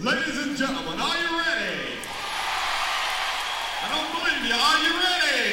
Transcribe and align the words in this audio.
Ladies 0.00 0.38
and 0.38 0.56
gentlemen, 0.56 0.98
are 0.98 1.16
you 1.18 1.38
ready? 1.38 1.98
I 3.82 3.88
don't 3.92 4.08
believe 4.16 4.42
you. 4.48 4.54
Are 4.54 4.78
you 4.82 4.92
ready? 4.96 5.52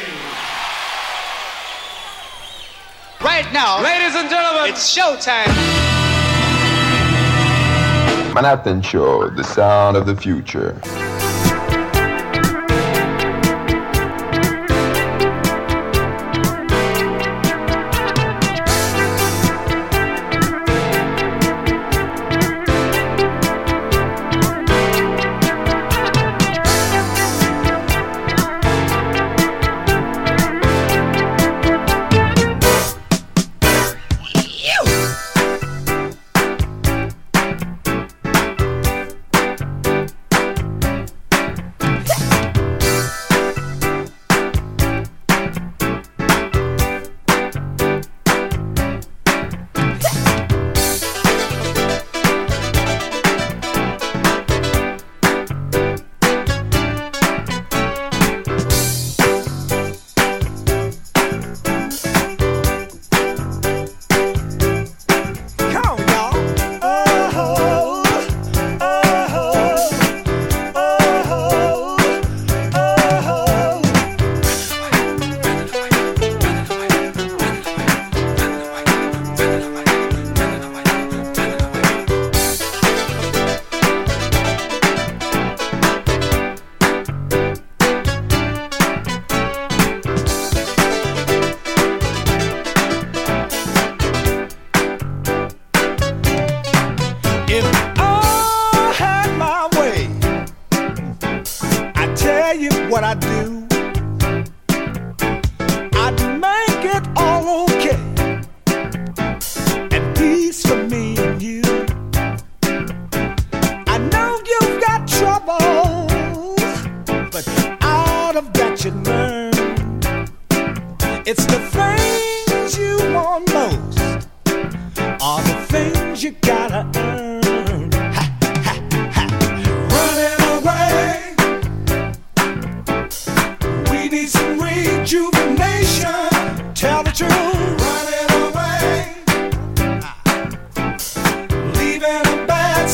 Right 3.20 3.52
now, 3.52 3.84
ladies 3.84 4.16
and 4.16 4.30
gentlemen, 4.30 4.70
it's 4.72 4.98
showtime. 4.98 5.54
Manhattan 8.34 8.82
Show, 8.82 9.30
the 9.30 9.44
sound 9.44 9.98
of 9.98 10.06
the 10.06 10.16
future. 10.16 10.80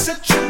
such 0.05 0.29
a 0.29 0.44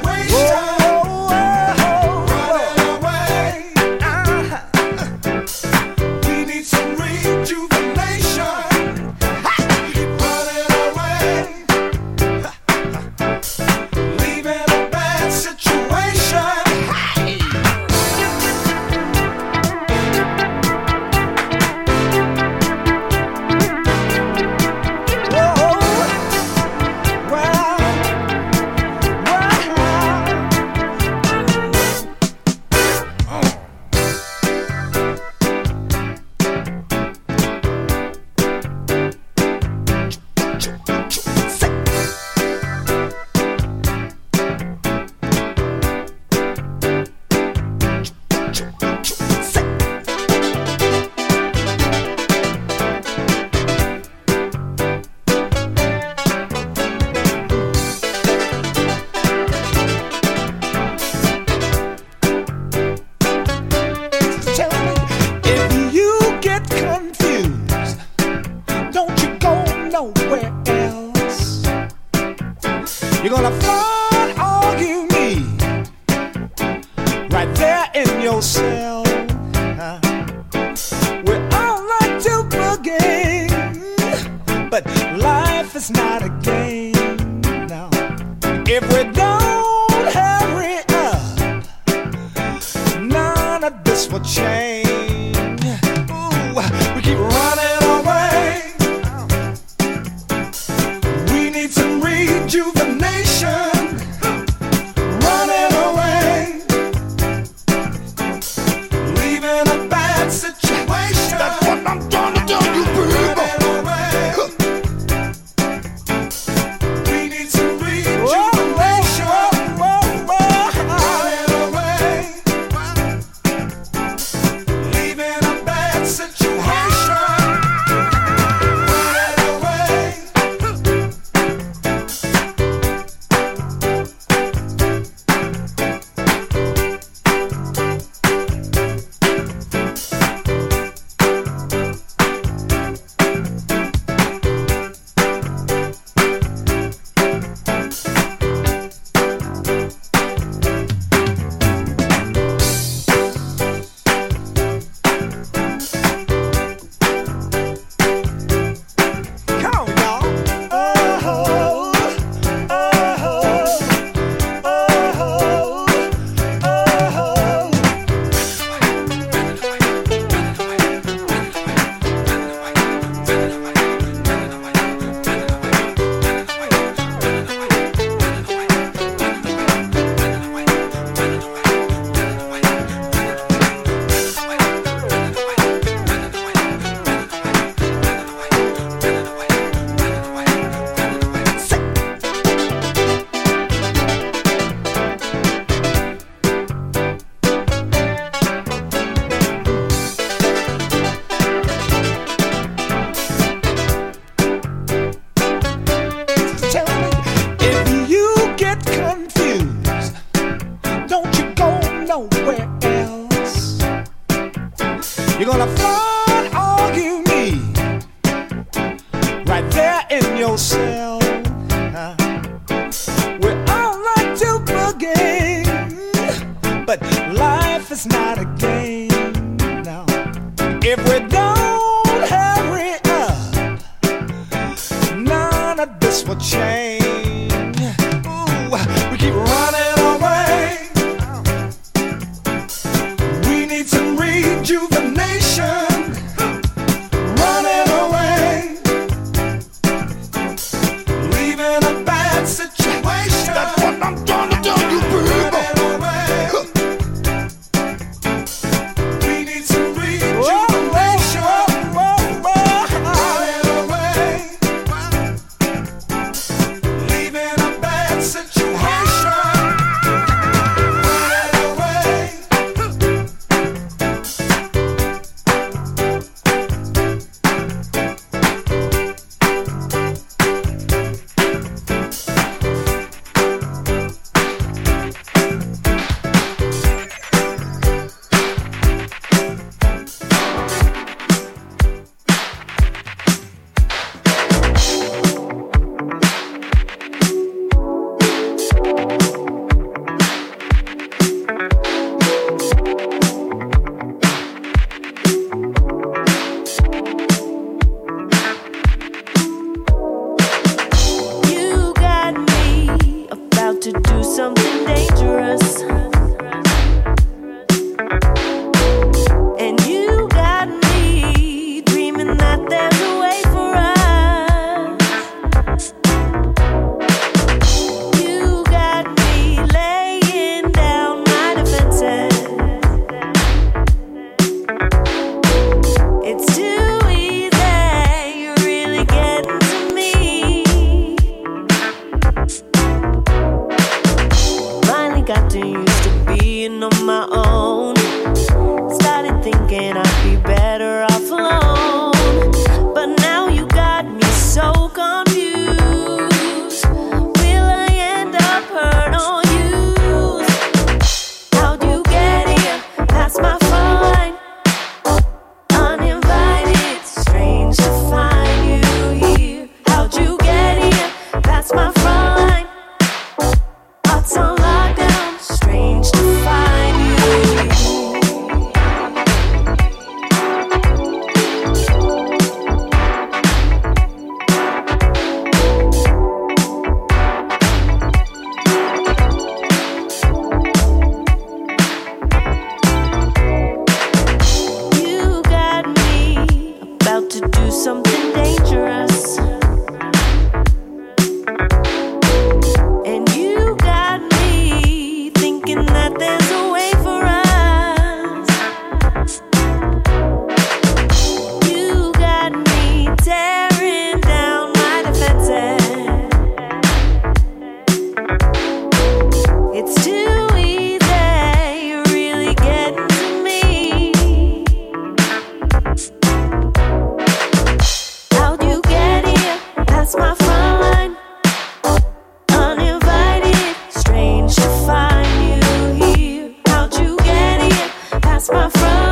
my 438.52 438.70
friend. 438.70 439.05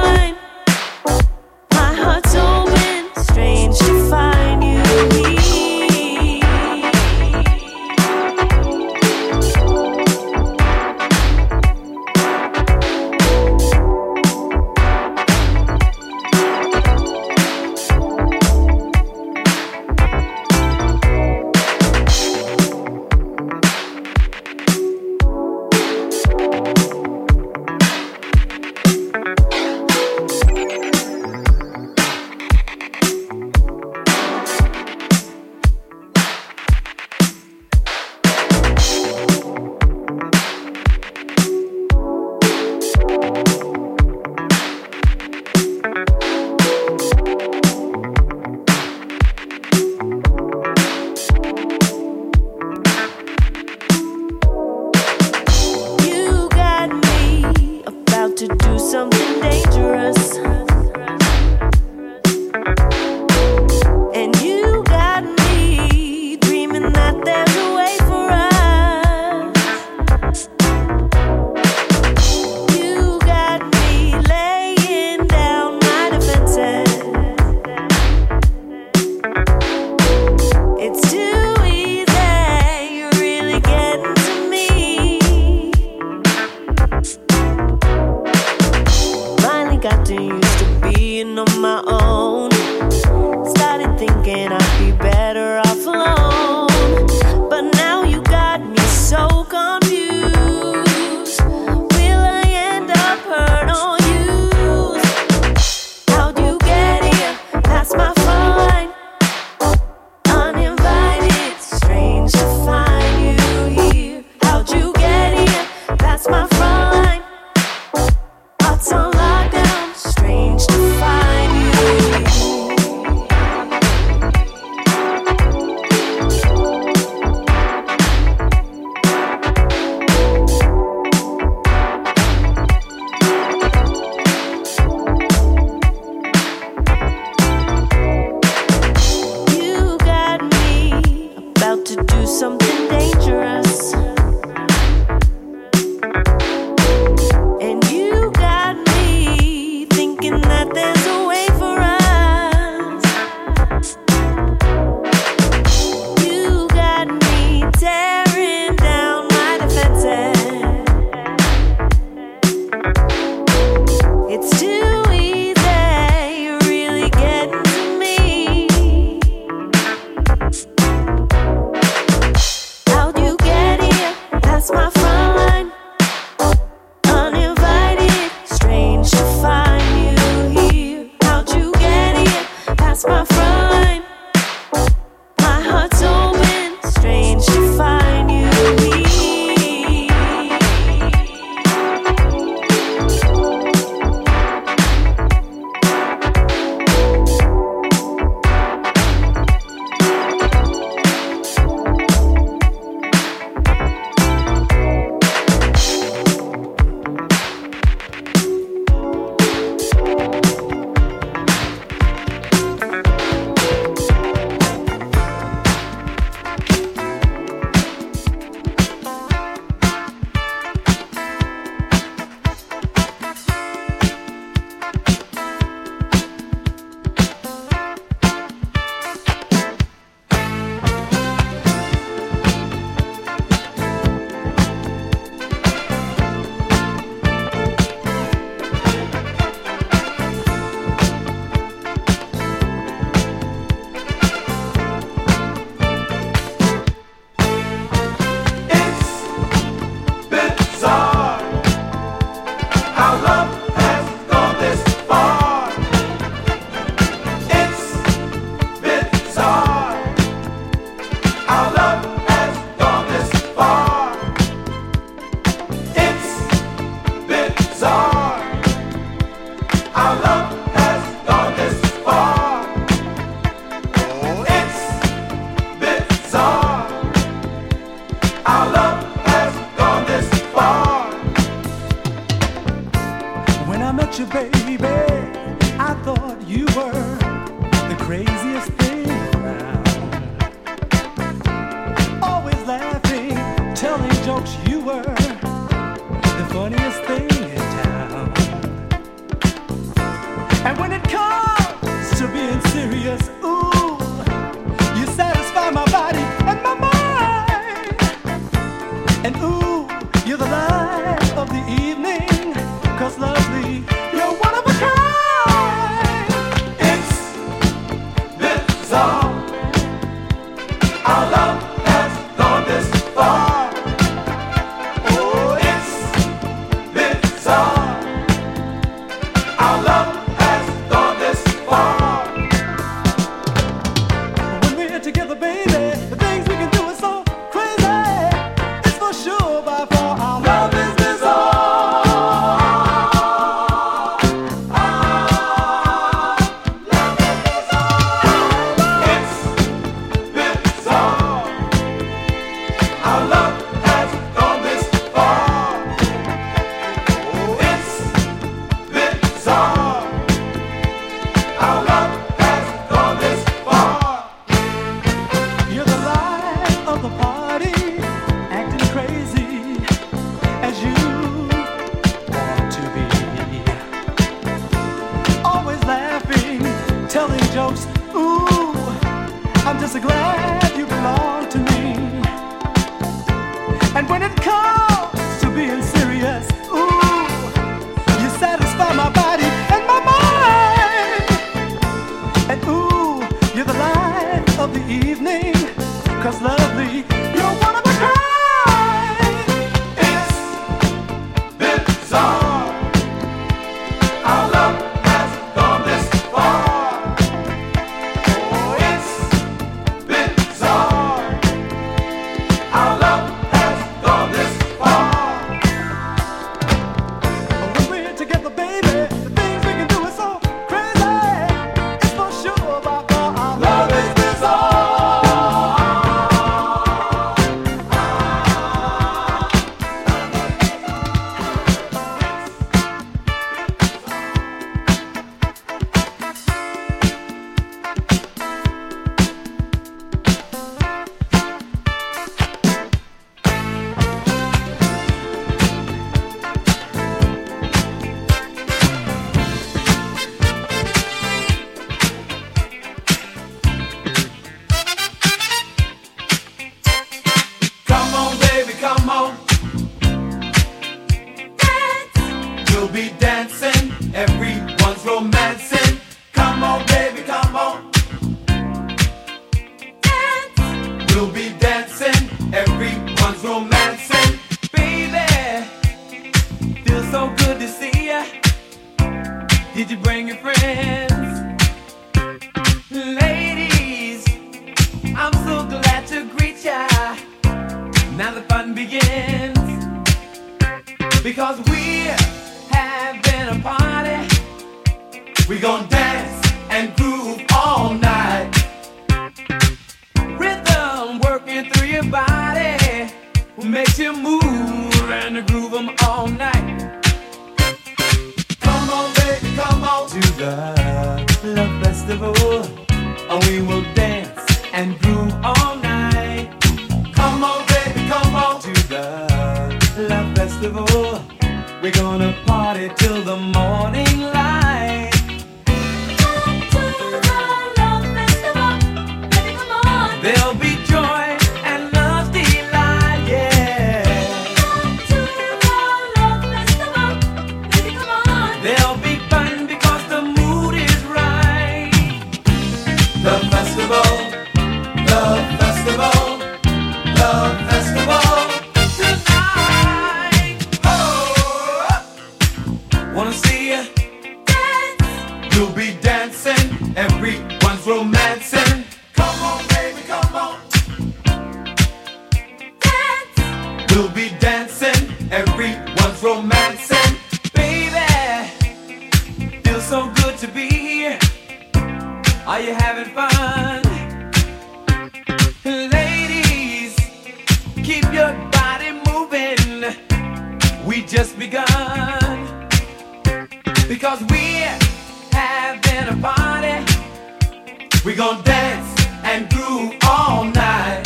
We 588.14 588.18
gon' 588.18 588.44
dance 588.44 589.06
and 589.24 589.50
groove 589.50 589.96
all 590.08 590.44
night. 590.44 591.02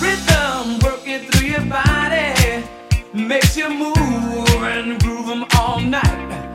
Rhythm 0.00 0.78
working 0.84 1.28
through 1.28 1.48
your 1.48 1.66
body 1.66 2.62
makes 3.12 3.56
you 3.56 3.68
move 3.68 4.62
and 4.62 5.02
groove 5.02 5.26
them 5.26 5.44
all 5.58 5.80
night. 5.80 6.54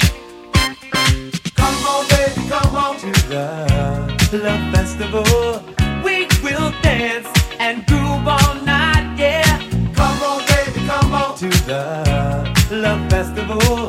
Come 1.57 1.85
on, 1.85 2.07
baby, 2.07 2.47
come 2.47 2.73
on 2.73 2.97
to 2.99 3.11
the 3.27 4.39
love 4.41 4.73
festival. 4.73 5.61
We 6.01 6.27
will 6.41 6.71
dance 6.81 7.27
and 7.59 7.85
groove 7.87 8.25
all 8.25 8.55
night, 8.63 9.19
yeah. 9.19 9.59
Come 9.93 10.23
on, 10.23 10.45
baby, 10.47 10.87
come 10.87 11.13
on 11.13 11.37
to 11.39 11.49
the 11.67 12.77
love 12.77 13.09
festival. 13.09 13.80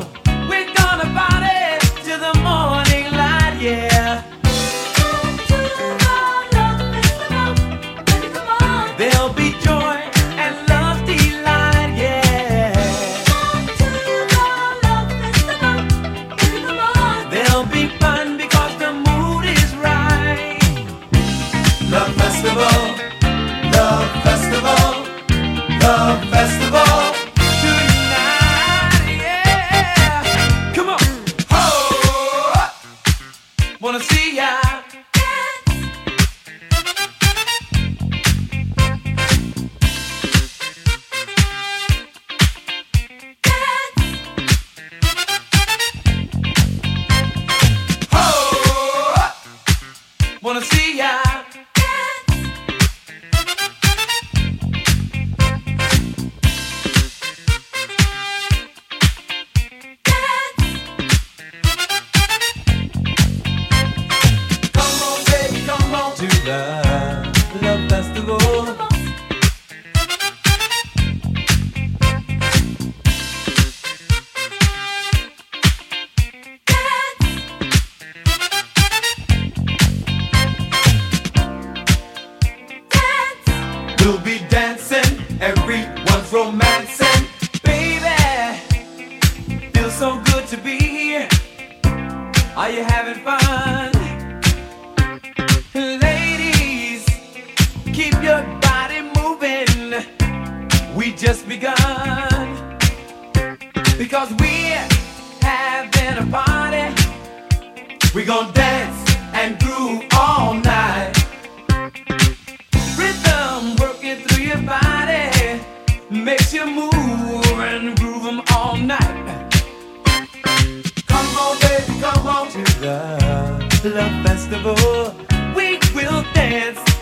Love 123.83 124.25
Festival. 124.25 125.13
We 125.55 125.77
will 125.93 126.23
dance. 126.33 126.92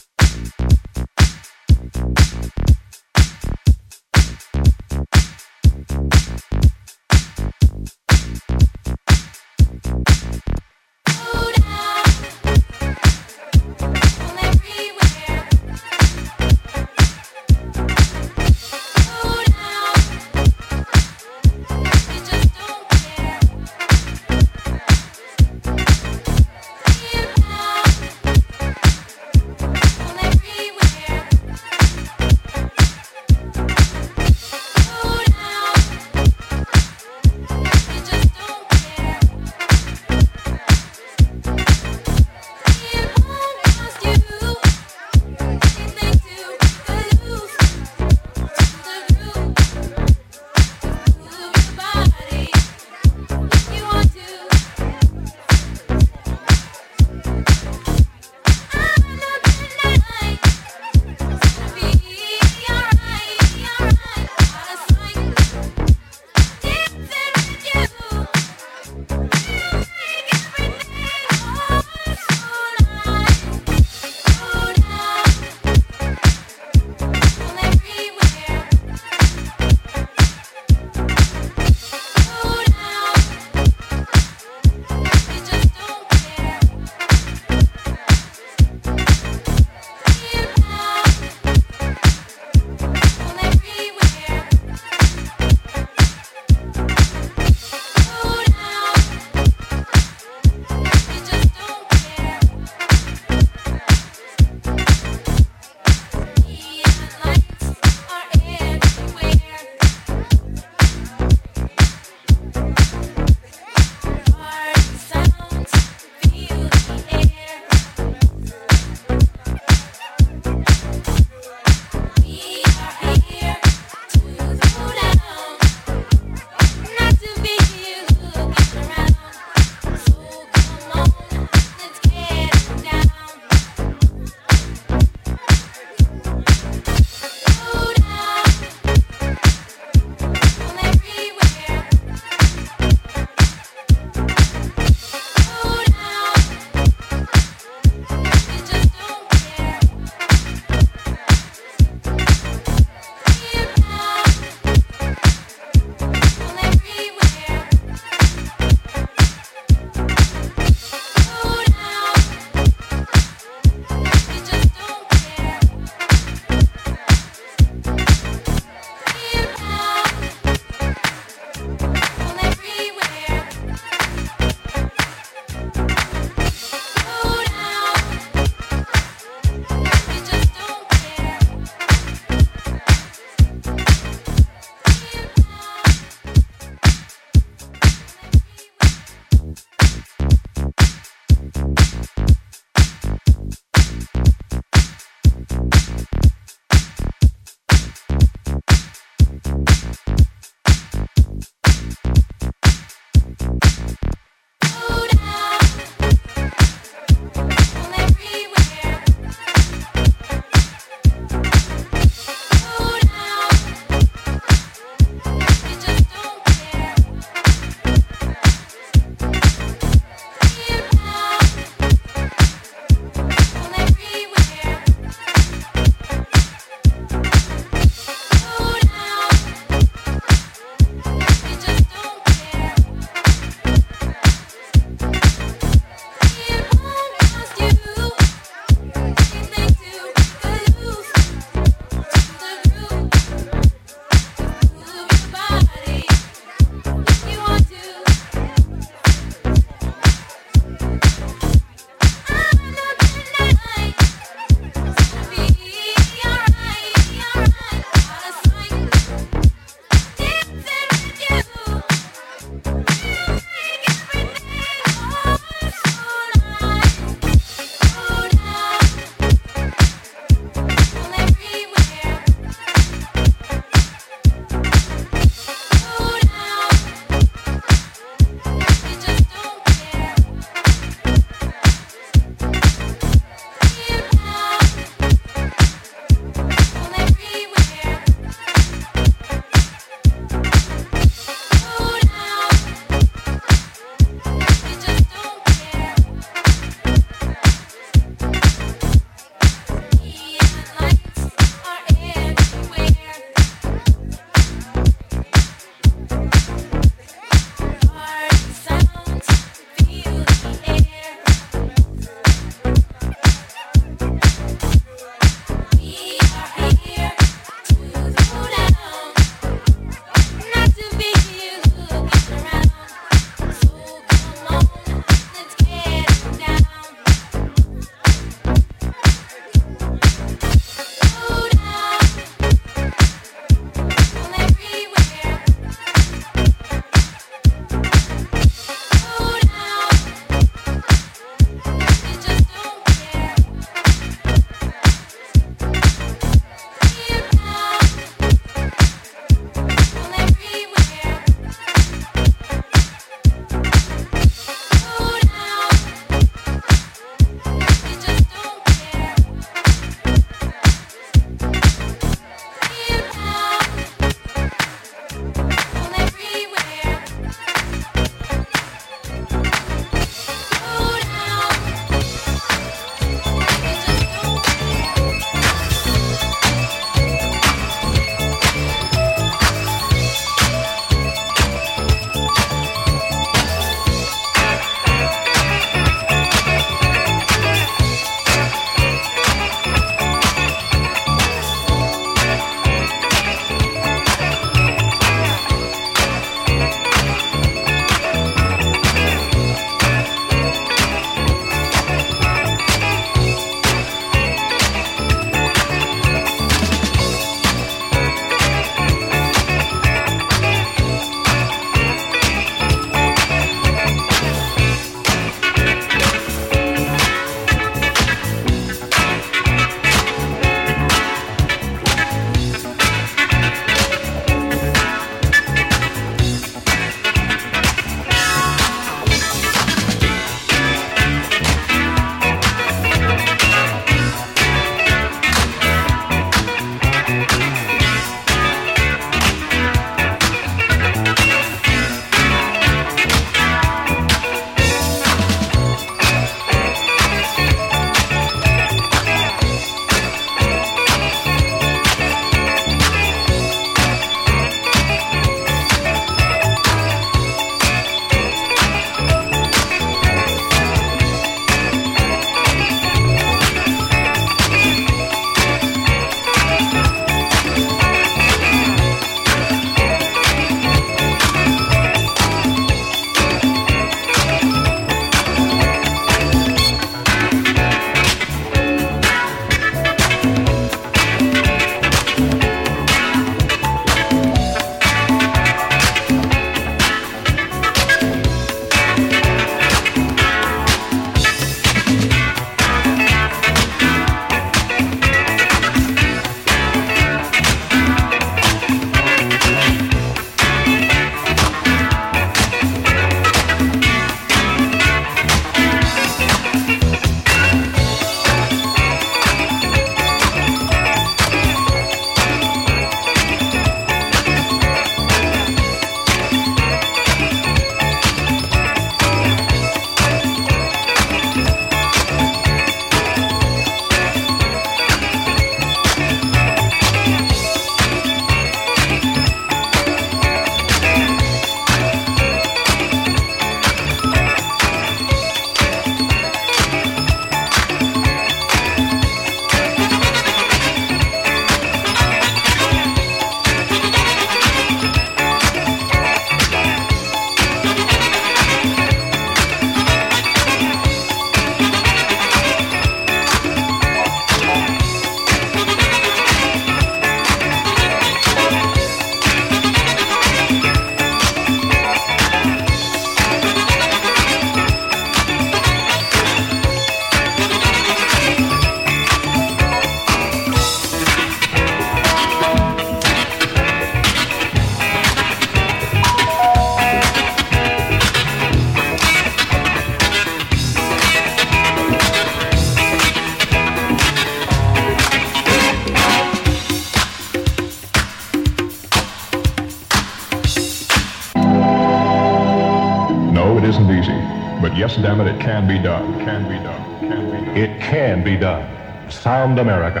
Damn 595.04 595.20
it, 595.20 595.26
it 595.26 595.38
can 595.38 595.68
be 595.68 595.78
done. 595.78 596.12
Done. 596.12 596.24
Can 596.24 596.48
be 596.48 596.58
done. 596.64 597.56
It 597.56 597.78
can 597.78 598.24
be 598.24 598.36
done. 598.38 598.64
Sound 599.10 599.58
America. 599.58 600.00